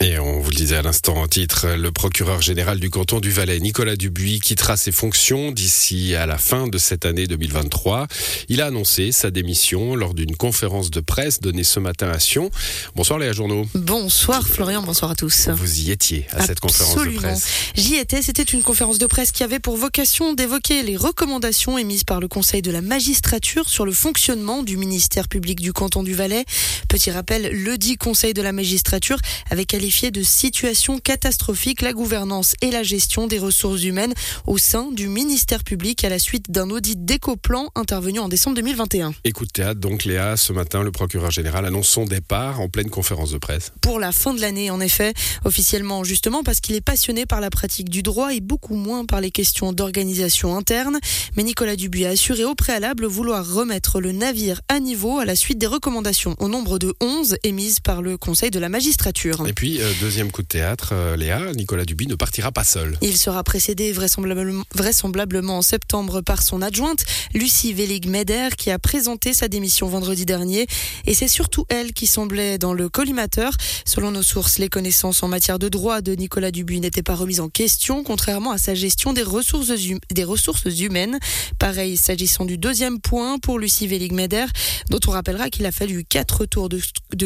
[0.00, 3.30] Et on vous le disait à l'instant en titre, le procureur général du canton du
[3.30, 8.08] Valais, Nicolas Dubuis, quittera ses fonctions d'ici à la fin de cette année 2023.
[8.48, 12.50] Il a annoncé sa démission lors d'une conférence de presse donnée ce matin à Sion.
[12.96, 13.66] Bonsoir Léa Journaux.
[13.74, 15.48] Bonsoir Florian, bonsoir à tous.
[15.50, 17.46] Vous y étiez à cette conférence de presse.
[17.76, 22.04] J'y étais, c'était une conférence de presse qui avait pour vocation d'évoquer les recommandations émises
[22.04, 26.14] par le Conseil de la magistrature sur le fonctionnement du ministère public du canton du
[26.14, 26.44] Valais.
[26.88, 29.18] Petit rappel, le dit Conseil de la magistrature
[29.50, 34.14] avait qualifié de situation catastrophique la gouvernance et la gestion des ressources humaines
[34.46, 39.12] au sein du ministère public à la suite d'un audit d'écoplan intervenu en décembre 2021.
[39.24, 43.30] Écoute théâtre, donc Léa, ce matin, le procureur général annonce son départ en pleine conférence
[43.30, 43.72] de presse.
[43.82, 45.12] Pour la fin de l'année, en effet,
[45.44, 49.20] officiellement justement parce qu'il est passionné par la pratique du droit et beaucoup moins par
[49.20, 50.98] les questions d'organisation interne.
[51.36, 55.36] Mais Nicolas Dubuis a assuré au préalable vouloir remettre le navire à niveau à la
[55.36, 59.46] suite des recommandations au nombre de 11 émises par le Conseil de la magistrature.
[59.46, 62.96] Et puis, euh, deuxième coup de théâtre, euh, Léa, Nicolas Dubuis ne partira pas seul.
[63.02, 69.48] Il sera précédé vraisemblablement, en septembre par son adjointe, Lucie Vélig-Meder, qui a présenté sa
[69.48, 70.66] démission vendredi dernier.
[71.06, 73.52] Et c'est surtout elle qui semblait dans le collimateur.
[73.84, 77.40] Selon nos sources, les connaissances en matière de droit de Nicolas Dubuis n'étaient pas remises
[77.40, 81.18] en question, contrairement à sa gestion des ressources, hum-, des ressources humaines.
[81.58, 84.46] Pareil, s'agissant du deuxième point pour Lucie Vélig-Meder,
[84.90, 86.80] dont on rappellera qu'il a fallu quatre tours de,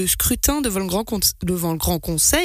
[0.06, 0.86] scrutin devant le
[1.76, 2.37] Grand Conseil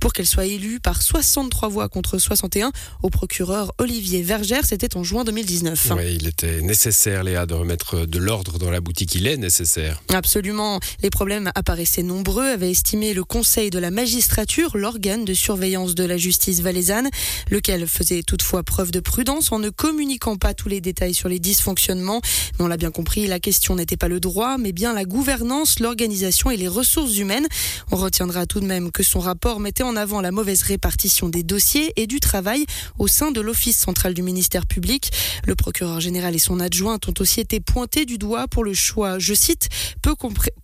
[0.00, 4.64] pour qu'elle soit élue par 63 voix contre 61 au procureur Olivier Vergère.
[4.64, 5.92] C'était en juin 2019.
[5.96, 9.14] Oui, il était nécessaire, Léa, de remettre de l'ordre dans la boutique.
[9.14, 10.02] Il est nécessaire.
[10.12, 10.80] Absolument.
[11.02, 16.04] Les problèmes apparaissaient nombreux, avait estimé le Conseil de la magistrature, l'organe de surveillance de
[16.04, 17.08] la justice valaisanne,
[17.50, 21.38] lequel faisait toutefois preuve de prudence en ne communiquant pas tous les détails sur les
[21.38, 22.20] dysfonctionnements.
[22.58, 25.80] Mais on l'a bien compris, la question n'était pas le droit, mais bien la gouvernance,
[25.80, 27.46] l'organisation et les ressources humaines.
[27.90, 31.42] On retiendra tout de même que son rapport mettait en avant la mauvaise répartition des
[31.42, 32.66] dossiers et du travail
[32.98, 35.10] au sein de l'Office central du ministère public.
[35.46, 39.18] Le procureur général et son adjointe ont aussi été pointés du doigt pour le choix,
[39.18, 39.68] je cite,
[40.02, 40.14] peu,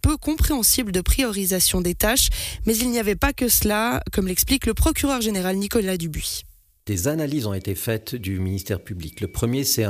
[0.03, 2.29] peu compréhensible de priorisation des tâches.
[2.67, 6.45] Mais il n'y avait pas que cela, comme l'explique le procureur général Nicolas Dubuis
[6.89, 9.21] des analyses ont été faites du ministère public.
[9.21, 9.85] Le premier, c'est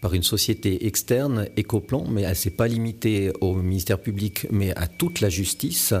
[0.00, 4.70] par une société externe, Ecoplan, mais elle ne s'est pas limitée au ministère public, mais
[4.76, 5.92] à toute la justice.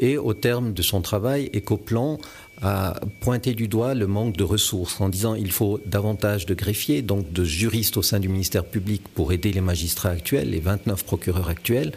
[0.00, 2.18] Et au terme de son travail, Ecoplan
[2.60, 7.02] a pointé du doigt le manque de ressources en disant il faut davantage de greffiers,
[7.02, 11.04] donc de juristes au sein du ministère public pour aider les magistrats actuels, les 29
[11.04, 11.92] procureurs actuels.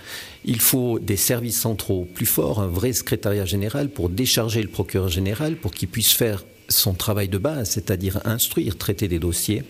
[0.45, 5.09] Il faut des services centraux plus forts, un vrai secrétariat général pour décharger le procureur
[5.09, 9.63] général, pour qu'il puisse faire son travail de base, c'est-à-dire instruire, traiter des dossiers.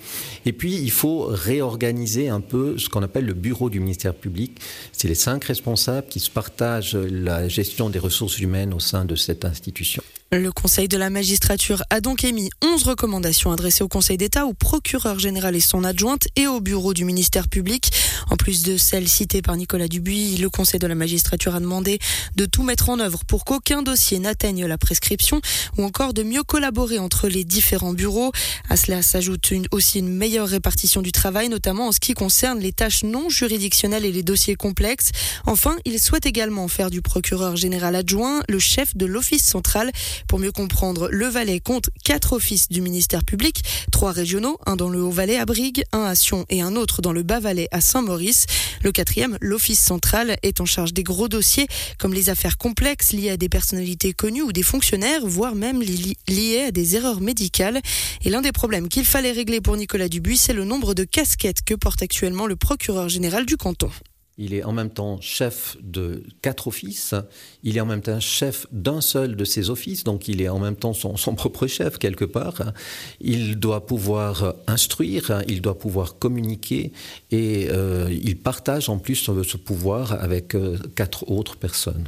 [0.46, 4.60] Et puis, il faut réorganiser un peu ce qu'on appelle le bureau du ministère public.
[4.92, 9.16] C'est les cinq responsables qui se partagent la gestion des ressources humaines au sein de
[9.16, 10.04] cette institution.
[10.34, 14.54] Le Conseil de la magistrature a donc émis 11 recommandations adressées au Conseil d'État, au
[14.54, 17.94] procureur général et son adjointe et au bureau du ministère public.
[18.30, 22.00] En plus de celles citées par Nicolas Dubuis, le Conseil de la magistrature a demandé
[22.36, 25.40] de tout mettre en œuvre pour qu'aucun dossier n'atteigne la prescription
[25.78, 28.34] ou encore de mieux collaborer entre les différents bureaux.
[28.68, 32.74] À cela s'ajoute aussi une meilleure répartition du travail, notamment en ce qui concerne les
[32.74, 35.12] tâches non juridictionnelles et les dossiers complexes.
[35.46, 39.90] Enfin, il souhaite également faire du procureur général adjoint le chef de l'Office central
[40.28, 44.90] pour mieux comprendre, le Valais compte quatre offices du ministère public, trois régionaux, un dans
[44.90, 48.46] le Haut-Valais à Brigue, un à Sion et un autre dans le Bas-Valais à Saint-Maurice.
[48.82, 51.68] Le quatrième, l'Office central, est en charge des gros dossiers
[51.98, 56.66] comme les affaires complexes liées à des personnalités connues ou des fonctionnaires, voire même liées
[56.68, 57.82] à des erreurs médicales.
[58.24, 61.64] Et l'un des problèmes qu'il fallait régler pour Nicolas Dubuis, c'est le nombre de casquettes
[61.64, 63.90] que porte actuellement le procureur général du canton.
[64.38, 67.16] Il est en même temps chef de quatre offices,
[67.64, 70.60] il est en même temps chef d'un seul de ces offices, donc il est en
[70.60, 72.74] même temps son, propre chef quelque part.
[73.20, 76.92] Il doit pouvoir instruire, il doit pouvoir communiquer
[77.32, 82.06] et euh, il partage en plus ce, pouvoir avec euh, quatre autres personnes.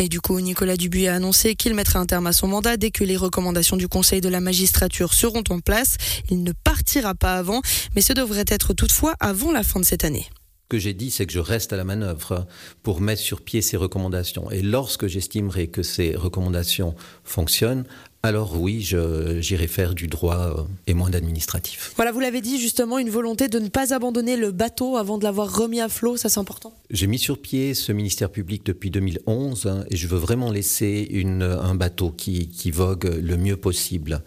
[0.00, 2.92] Et du coup, Nicolas Dubuis a annoncé qu'il mettrait un terme à son mandat dès
[2.92, 5.96] que les recommandations du Conseil de la magistrature seront en place.
[6.30, 7.62] Il ne partira pas avant,
[7.96, 10.28] mais ce devrait être toutefois avant la fin de cette année
[10.68, 12.46] que j'ai dit, c'est que je reste à la manœuvre
[12.82, 14.50] pour mettre sur pied ces recommandations.
[14.50, 16.94] Et lorsque j'estimerai que ces recommandations
[17.24, 17.84] fonctionnent,
[18.22, 21.92] alors oui, j'irai faire du droit euh, et moins d'administratif.
[21.96, 25.24] Voilà, vous l'avez dit justement, une volonté de ne pas abandonner le bateau avant de
[25.24, 26.74] l'avoir remis à flot, ça c'est important?
[26.90, 31.06] J'ai mis sur pied ce ministère public depuis 2011 hein, et je veux vraiment laisser
[31.10, 34.22] une, un bateau qui, qui vogue le mieux possible.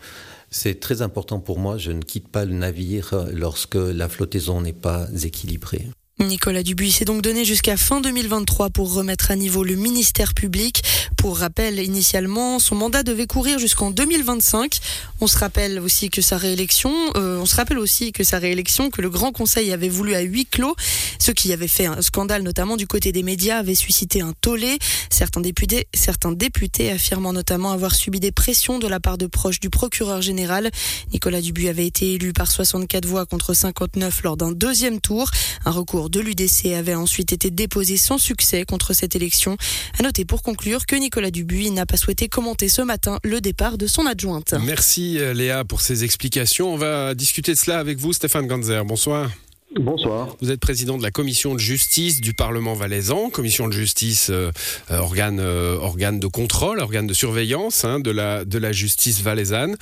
[0.49, 4.73] C'est très important pour moi, je ne quitte pas le navire lorsque la flottaison n'est
[4.73, 5.87] pas équilibrée.
[6.19, 10.83] Nicolas Dubuis s'est donc donné jusqu'à fin 2023 pour remettre à niveau le ministère public.
[11.17, 14.79] Pour rappel, initialement, son mandat devait courir jusqu'en 2025.
[15.19, 18.89] On se rappelle aussi que sa réélection, euh, on se rappelle aussi que sa réélection,
[18.91, 20.75] que le Grand Conseil avait voulu à huis clos,
[21.19, 24.77] ce qui avait fait un scandale, notamment du côté des médias, avait suscité un tollé.
[25.09, 29.59] Certains députés, certains députés affirmant notamment avoir subi des pressions de la part de proches
[29.59, 30.69] du procureur général.
[31.13, 35.29] Nicolas Dubuis avait été élu par 64 voix contre 59 lors d'un deuxième tour.
[35.65, 39.57] Un recours de l'UDC avait ensuite été déposé sans succès contre cette élection.
[39.97, 43.77] À noter pour conclure que Nicolas Dubuis n'a pas souhaité commenter ce matin le départ
[43.77, 44.53] de son adjointe.
[44.63, 46.73] Merci euh, Léa pour ces explications.
[46.73, 48.83] On va discuter de cela avec vous, Stéphane Ganzer.
[48.85, 49.31] Bonsoir.
[49.79, 50.35] Bonsoir.
[50.41, 54.51] Vous êtes président de la commission de justice du Parlement valaisan, commission de justice, euh,
[54.91, 59.21] euh, organe, euh, organe de contrôle, organe de surveillance hein, de, la, de la justice
[59.21, 59.77] valaisanne.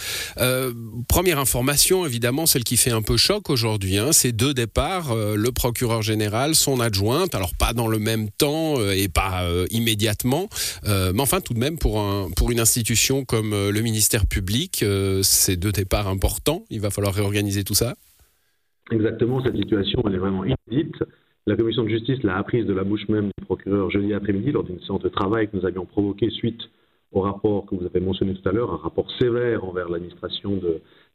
[1.08, 5.52] première information, évidemment, celle qui fait un peu choc aujourd'hui, hein, c'est deux départs, le
[5.52, 10.50] procureur général, son adjointe, alors pas dans le même temps et pas immédiatement,
[10.86, 14.86] mais enfin tout de même pour, un, pour une institution comme le ministère public,
[15.24, 17.96] c'est deux départs importants, il va falloir réorganiser tout ça.
[18.92, 20.96] Exactement, cette situation, elle est vraiment inédite.
[21.46, 24.64] La commission de justice l'a apprise de la bouche même du procureur jeudi après-midi lors
[24.64, 26.62] d'une séance de travail que nous avions provoquée suite
[27.12, 30.60] au rapport que vous avez mentionné tout à l'heure, un rapport sévère envers l'administration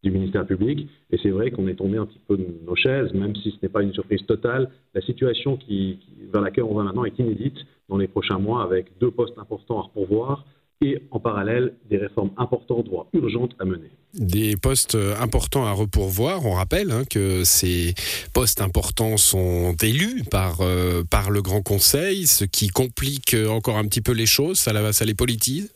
[0.02, 0.88] du ministère public.
[1.10, 3.56] Et c'est vrai qu'on est tombé un petit peu de nos chaises, même si ce
[3.62, 4.70] n'est pas une surprise totale.
[4.94, 5.58] La situation
[6.32, 9.82] vers laquelle on va maintenant est inédite dans les prochains mois avec deux postes importants
[9.82, 10.44] à pourvoir
[10.80, 13.90] et en parallèle des réformes importantes, voire urgentes à mener.
[14.14, 16.46] Des postes importants à repourvoir.
[16.46, 17.94] On rappelle hein, que ces
[18.32, 23.84] postes importants sont élus par, euh, par le Grand Conseil, ce qui complique encore un
[23.84, 25.74] petit peu les choses, ça, ça les politise?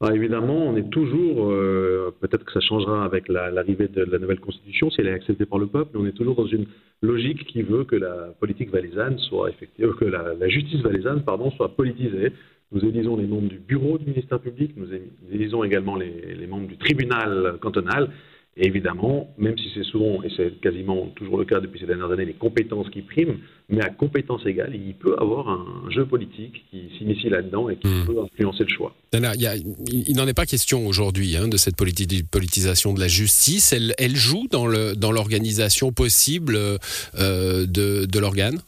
[0.00, 4.38] Ah, évidemment, on est toujours, euh, peut-être que ça changera avec l'arrivée de la nouvelle
[4.38, 6.66] constitution, si elle est acceptée par le peuple, mais on est toujours dans une
[7.02, 11.50] logique qui veut que la politique valaisanne soit effective, que la, la justice valaisanne, pardon,
[11.52, 12.32] soit politisée.
[12.70, 14.88] Nous élisons les membres du bureau du ministère public, nous
[15.32, 18.10] élisons également les, membres du tribunal cantonal.
[18.60, 22.10] Et évidemment, même si c'est souvent, et c'est quasiment toujours le cas depuis ces dernières
[22.10, 23.36] années, les compétences qui priment,
[23.68, 27.86] mais à compétences égales, il peut avoir un jeu politique qui s'initie là-dedans et qui
[27.86, 28.06] hmm.
[28.06, 28.92] peut influencer le choix.
[29.12, 33.72] Il, n'en est pas question aujourd'hui hein, de cette politisation de la justice.
[33.72, 38.58] Elle, joue dans l'organisation dans possible euh, de, de l'organe?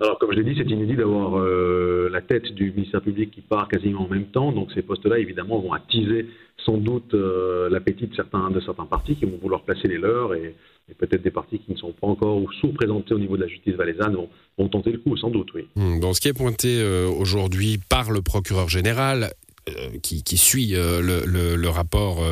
[0.00, 3.42] Alors, comme je l'ai dit, c'est inédit d'avoir euh, la tête du ministère public qui
[3.42, 4.50] part quasiment en même temps.
[4.50, 6.26] Donc, ces postes-là, évidemment, vont attiser
[6.64, 10.34] sans doute euh, l'appétit de certains, de certains partis qui vont vouloir placer les leurs
[10.34, 10.54] et,
[10.98, 13.74] peut-être des partis qui ne sont pas encore ou sous-présentés au niveau de la justice
[13.74, 14.16] valaisanne
[14.58, 15.68] vont, tenter le coup, sans doute, oui.
[15.76, 19.30] Mmh, ce qui est pointé euh, aujourd'hui par le procureur général,
[19.76, 22.22] euh, qui, suit euh, le, rapport,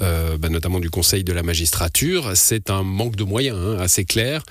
[0.00, 4.04] euh, bah, notamment du Conseil de la magistrature, c'est un manque de moyens hein, assez
[4.04, 4.42] clair.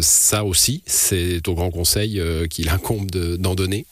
[0.00, 2.20] ça aussi, c'est au Grand Conseil
[2.50, 3.84] qu'il incombe d'en donner.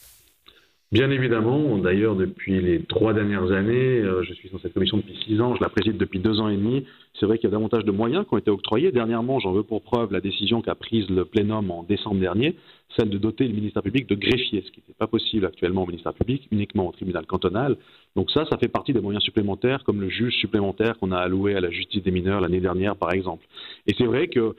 [0.91, 5.41] Bien évidemment, d'ailleurs, depuis les trois dernières années, je suis dans cette commission depuis six
[5.41, 6.85] ans, je la préside depuis deux ans et demi.
[7.19, 8.91] C'est vrai qu'il y a davantage de moyens qui ont été octroyés.
[8.91, 12.55] Dernièrement, j'en veux pour preuve la décision qu'a prise le plénum en décembre dernier,
[12.95, 15.87] celle de doter le ministère public de greffiers, ce qui n'était pas possible actuellement au
[15.87, 17.77] ministère public, uniquement au tribunal cantonal.
[18.15, 21.55] Donc ça, ça fait partie des moyens supplémentaires, comme le juge supplémentaire qu'on a alloué
[21.55, 23.45] à la justice des mineurs l'année dernière, par exemple.
[23.87, 24.55] Et c'est vrai que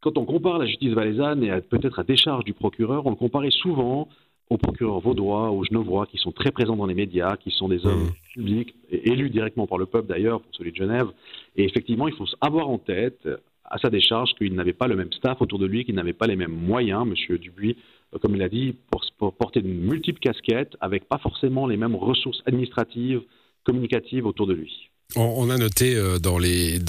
[0.00, 3.50] quand on compare la justice valaisanne et peut-être à décharge du procureur, on le comparait
[3.50, 4.08] souvent
[4.48, 7.84] aux procureurs vaudois, aux genevois, qui sont très présents dans les médias, qui sont des
[7.84, 8.34] hommes mmh.
[8.34, 11.08] publics, élus directement par le peuple d'ailleurs, pour celui de Genève.
[11.56, 13.28] Et effectivement, il faut avoir en tête,
[13.70, 16.26] à sa décharge, qu'il n'avait pas le même staff autour de lui, qu'il n'avait pas
[16.26, 17.36] les mêmes moyens, M.
[17.38, 17.76] Dubuis,
[18.14, 18.76] euh, comme il a dit,
[19.18, 23.22] pour porter de multiples casquettes, avec pas forcément les mêmes ressources administratives,
[23.64, 24.90] communicatives autour de lui.
[25.14, 26.80] On, a noté euh, dans les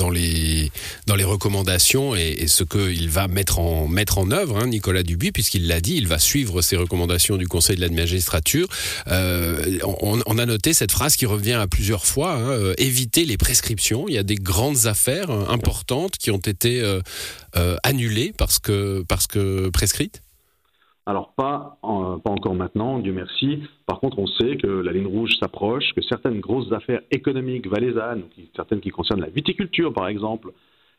[1.23, 6.07] recommandations et, ce qu'il va mettre en œuvre, hein, Nicolas Dubuis, puisqu'il l'a dit, il
[6.07, 8.67] va suivre ces recommandations du Conseil de la magistrature.
[9.07, 13.37] Euh, on, a noté cette phrase qui revient à plusieurs fois hein, euh, éviter les
[13.37, 14.05] prescriptions.
[14.07, 16.83] Il y a des grandes affaires importantes qui ont été
[17.83, 20.21] annulées parce que parce que prescrites.
[21.07, 23.63] Alors pas, pas encore maintenant, Dieu merci.
[23.85, 28.23] Par contre, on sait que la ligne rouge s'approche, que certaines grosses affaires économiques valaisannes,
[28.53, 30.51] certaines qui concernent la viticulture par exemple,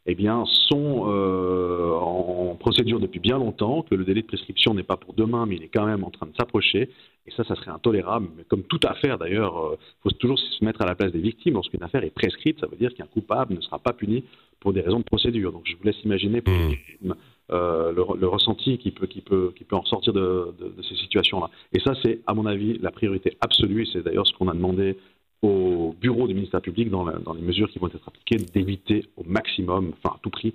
[0.06, 4.82] eh bien, sont euh, en procédure depuis bien longtemps, que le délai de prescription n'est
[4.82, 6.88] pas pour demain, mais il est quand même en train de s'approcher.
[7.26, 8.28] Et ça, ça serait intolérable.
[8.38, 11.20] Mais comme toute affaire, d'ailleurs, il euh, faut toujours se mettre à la place des
[11.20, 11.52] victimes.
[11.52, 14.24] Lorsqu'une affaire est prescrite, ça veut dire qu'un coupable ne sera pas puni
[14.60, 15.52] pour des raisons de procédure.
[15.52, 16.68] Donc, je vous laisse imaginer pour les mmh.
[16.68, 17.14] victimes
[17.50, 20.54] euh, le, ressenti qui peut, qui, peut, qui peut en sortir de,
[20.86, 21.48] ces situations-là.
[21.72, 24.96] Et ça, c'est, à mon avis, la priorité absolue, c'est d'ailleurs ce qu'on a demandé
[25.42, 29.92] au bureau du ministère public dans, les mesures qui vont être appliquées d'éviter au maximum,
[30.02, 30.54] enfin à tout prix,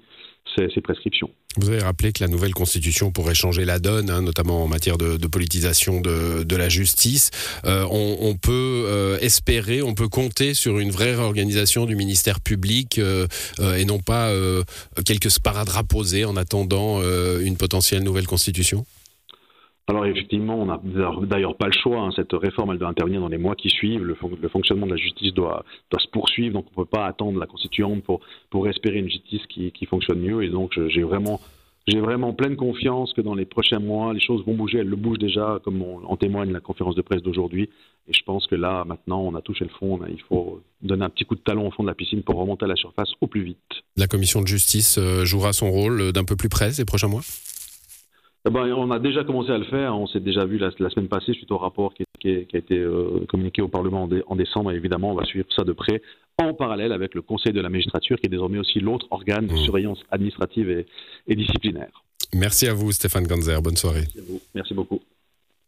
[0.58, 1.30] ces, prescriptions.
[1.58, 4.98] Vous avez rappelé que la nouvelle constitution pourrait changer la donne, hein, notamment en matière
[4.98, 7.32] de, politisation de, de, la justice.
[7.66, 13.00] Euh, on, peut euh, espérer, on peut compter sur une vraie réorganisation du ministère public
[13.00, 13.28] euh,
[13.78, 14.32] et non pas
[15.06, 17.02] quelques sparadraps posés en attendant
[17.40, 18.86] une potentielle nouvelle constitution?
[19.88, 20.80] Alors effectivement, on n'a
[21.26, 22.00] d'ailleurs pas le choix.
[22.00, 22.12] Hein.
[22.16, 24.04] Cette réforme, elle doit intervenir dans les mois qui suivent.
[24.04, 24.16] Le,
[24.50, 28.04] fonctionnement de la justice doit, se poursuivre, donc on ne peut pas attendre la constituante
[28.04, 30.44] pour, pour espérer une justice qui, fonctionne mieux.
[30.44, 31.42] Et donc j'ai vraiment,
[31.86, 34.80] vraiment pleine confiance que dans les prochains mois, les choses vont bouger.
[34.80, 37.70] Elles le bougent déjà, comme en témoigne la conférence de presse d'aujourd'hui.
[38.08, 40.00] Et je pense que là, maintenant, on a touché le fond.
[40.10, 42.64] Il faut donner un petit coup de talon au fond de la piscine pour remonter
[42.64, 43.58] à la surface au plus vite.
[43.98, 47.22] La commission de justice euh, jouera son rôle d'un peu plus près ces prochains mois?
[48.52, 49.98] Ben, on a déjà commencé à le faire.
[49.98, 53.62] On s'est déjà vu la, semaine passée suite au rapport qui, a été euh, communiqué
[53.62, 54.72] au Parlement en, décembre.
[54.72, 56.02] Et évidemment, on va suivre ça de près
[56.42, 59.54] en parallèle avec le Conseil de la magistrature qui est désormais aussi l'autre organe de
[59.54, 59.58] mmh.
[59.58, 60.86] surveillance administrative
[61.28, 62.04] et, disciplinaire.
[62.34, 63.62] Merci à vous, Stéphane Ganzer.
[63.62, 64.08] Bonne soirée.
[64.16, 65.02] Merci, Merci beaucoup.